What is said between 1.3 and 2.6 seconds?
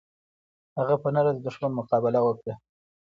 د دښمن مقابله وکړه.